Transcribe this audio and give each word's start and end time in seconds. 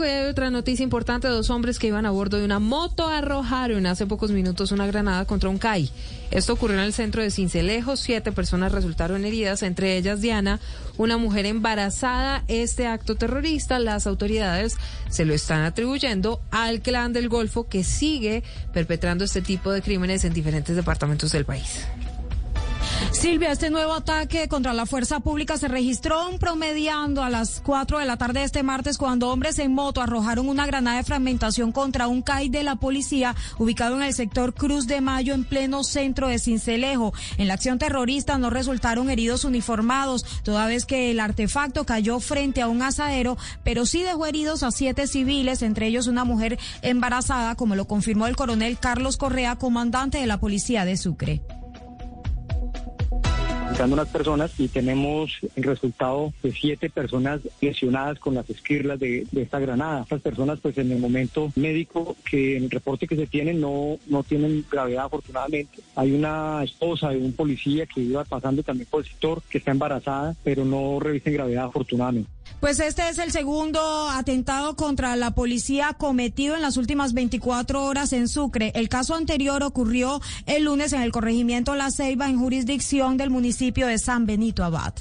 y 0.00 0.04
hay 0.04 0.26
otra 0.26 0.50
noticia 0.50 0.82
importante. 0.82 1.28
Dos 1.28 1.50
hombres 1.50 1.78
que 1.78 1.88
iban 1.88 2.06
a 2.06 2.10
bordo 2.10 2.38
de 2.38 2.44
una 2.44 2.58
moto 2.58 3.06
arrojaron 3.06 3.84
hace 3.86 4.06
pocos 4.06 4.30
minutos 4.30 4.72
una 4.72 4.86
granada 4.86 5.26
contra 5.26 5.50
un 5.50 5.58
CAI. 5.58 5.90
Esto 6.30 6.54
ocurrió 6.54 6.78
en 6.78 6.84
el 6.84 6.94
centro 6.94 7.22
de 7.22 7.30
Cincelejo. 7.30 7.96
Siete 7.96 8.32
personas 8.32 8.72
resultaron 8.72 9.24
heridas, 9.26 9.62
entre 9.62 9.98
ellas 9.98 10.22
Diana, 10.22 10.60
una 10.96 11.18
mujer 11.18 11.44
embarazada. 11.44 12.42
Este 12.48 12.86
acto 12.86 13.16
terrorista, 13.16 13.78
las 13.78 14.06
autoridades 14.06 14.76
se 15.10 15.26
lo 15.26 15.34
están 15.34 15.62
atribuyendo 15.62 16.40
al 16.50 16.80
clan 16.80 17.12
del 17.12 17.28
Golfo 17.28 17.68
que 17.68 17.84
sigue 17.84 18.42
perpetrando 18.72 19.24
este 19.24 19.42
tipo 19.42 19.72
de 19.72 19.82
crímenes 19.82 20.24
en 20.24 20.32
diferentes 20.32 20.74
departamentos 20.74 21.32
del 21.32 21.44
país. 21.44 21.86
Silvia, 23.10 23.52
este 23.52 23.70
nuevo 23.70 23.92
ataque 23.92 24.48
contra 24.48 24.72
la 24.72 24.86
fuerza 24.86 25.20
pública 25.20 25.56
se 25.56 25.68
registró 25.68 26.30
promediando 26.38 27.22
a 27.22 27.30
las 27.30 27.60
4 27.60 27.98
de 27.98 28.06
la 28.06 28.16
tarde 28.16 28.40
de 28.40 28.46
este 28.46 28.62
martes 28.62 28.98
cuando 28.98 29.30
hombres 29.30 29.58
en 29.58 29.74
moto 29.74 30.00
arrojaron 30.00 30.48
una 30.48 30.66
granada 30.66 30.96
de 30.96 31.04
fragmentación 31.04 31.72
contra 31.72 32.08
un 32.08 32.22
CAI 32.22 32.48
de 32.48 32.62
la 32.62 32.76
policía 32.76 33.34
ubicado 33.58 33.96
en 33.96 34.02
el 34.02 34.14
sector 34.14 34.54
Cruz 34.54 34.86
de 34.86 35.00
Mayo 35.00 35.34
en 35.34 35.44
pleno 35.44 35.84
centro 35.84 36.28
de 36.28 36.38
Cincelejo. 36.38 37.12
En 37.38 37.48
la 37.48 37.54
acción 37.54 37.78
terrorista 37.78 38.38
no 38.38 38.50
resultaron 38.50 39.10
heridos 39.10 39.44
uniformados, 39.44 40.24
toda 40.42 40.66
vez 40.66 40.84
que 40.84 41.10
el 41.10 41.20
artefacto 41.20 41.84
cayó 41.84 42.18
frente 42.18 42.62
a 42.62 42.68
un 42.68 42.82
asadero, 42.82 43.36
pero 43.62 43.86
sí 43.86 44.02
dejó 44.02 44.26
heridos 44.26 44.62
a 44.62 44.70
siete 44.70 45.06
civiles, 45.06 45.62
entre 45.62 45.86
ellos 45.86 46.06
una 46.06 46.24
mujer 46.24 46.58
embarazada, 46.82 47.54
como 47.54 47.76
lo 47.76 47.86
confirmó 47.86 48.26
el 48.26 48.36
coronel 48.36 48.78
Carlos 48.78 49.16
Correa, 49.16 49.56
comandante 49.56 50.18
de 50.18 50.26
la 50.26 50.40
policía 50.40 50.84
de 50.84 50.96
Sucre 50.96 51.42
unas 53.90 54.08
personas 54.08 54.52
y 54.58 54.68
tenemos 54.68 55.38
el 55.56 55.62
resultado 55.62 56.32
de 56.42 56.52
siete 56.52 56.90
personas 56.90 57.40
lesionadas 57.60 58.18
con 58.18 58.34
las 58.34 58.48
esquirlas 58.50 59.00
de, 59.00 59.26
esta 59.34 59.58
granada. 59.58 60.02
Estas 60.02 60.22
personas, 60.22 60.60
pues 60.60 60.78
en 60.78 60.92
el 60.92 60.98
momento 60.98 61.50
médico, 61.56 62.16
que 62.28 62.56
en 62.56 62.64
el 62.64 62.70
reporte 62.70 63.06
que 63.06 63.16
se 63.16 63.26
tiene 63.26 63.54
no, 63.54 63.98
no 64.06 64.22
tienen 64.22 64.64
gravedad 64.70 65.06
afortunadamente. 65.06 65.80
Hay 65.96 66.12
una 66.12 66.62
esposa 66.62 67.10
de 67.10 67.18
un 67.18 67.32
policía 67.32 67.86
que 67.86 68.00
iba 68.00 68.24
pasando 68.24 68.62
también 68.62 68.88
por 68.90 69.00
el 69.00 69.06
sector, 69.06 69.42
que 69.48 69.58
está 69.58 69.70
embarazada, 69.70 70.34
pero 70.44 70.64
no 70.64 71.00
revisten 71.00 71.32
gravedad 71.32 71.64
afortunadamente. 71.64 72.30
Pues 72.62 72.78
este 72.78 73.08
es 73.08 73.18
el 73.18 73.32
segundo 73.32 74.08
atentado 74.08 74.76
contra 74.76 75.16
la 75.16 75.32
policía 75.32 75.94
cometido 75.98 76.54
en 76.54 76.62
las 76.62 76.76
últimas 76.76 77.12
24 77.12 77.82
horas 77.82 78.12
en 78.12 78.28
Sucre. 78.28 78.70
El 78.76 78.88
caso 78.88 79.16
anterior 79.16 79.64
ocurrió 79.64 80.20
el 80.46 80.62
lunes 80.66 80.92
en 80.92 81.02
el 81.02 81.10
corregimiento 81.10 81.74
La 81.74 81.90
Ceiba, 81.90 82.28
en 82.28 82.38
jurisdicción 82.38 83.16
del 83.16 83.30
municipio 83.30 83.88
de 83.88 83.98
San 83.98 84.26
Benito 84.26 84.62
Abad. 84.62 84.94